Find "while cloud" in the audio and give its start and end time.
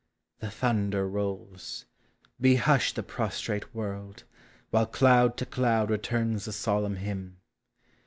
4.71-5.37